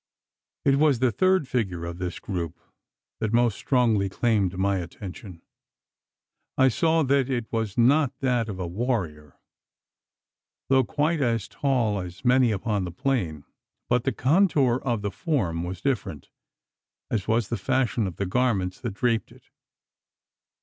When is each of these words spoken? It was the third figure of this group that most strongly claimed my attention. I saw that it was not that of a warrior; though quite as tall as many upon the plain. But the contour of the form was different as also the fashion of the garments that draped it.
It 0.65 0.77
was 0.77 0.97
the 0.97 1.11
third 1.11 1.47
figure 1.47 1.85
of 1.85 1.99
this 1.99 2.17
group 2.17 2.59
that 3.19 3.31
most 3.31 3.55
strongly 3.55 4.09
claimed 4.09 4.57
my 4.57 4.77
attention. 4.79 5.43
I 6.57 6.69
saw 6.69 7.03
that 7.03 7.29
it 7.29 7.45
was 7.51 7.77
not 7.77 8.17
that 8.17 8.49
of 8.49 8.57
a 8.59 8.65
warrior; 8.65 9.37
though 10.69 10.83
quite 10.83 11.21
as 11.21 11.47
tall 11.47 11.99
as 11.99 12.25
many 12.25 12.51
upon 12.51 12.83
the 12.83 12.91
plain. 12.91 13.45
But 13.89 14.03
the 14.03 14.11
contour 14.11 14.81
of 14.83 15.03
the 15.03 15.11
form 15.11 15.63
was 15.63 15.81
different 15.81 16.29
as 17.11 17.27
also 17.27 17.49
the 17.53 17.61
fashion 17.63 18.07
of 18.07 18.15
the 18.15 18.25
garments 18.25 18.81
that 18.81 18.95
draped 18.95 19.31
it. 19.31 19.49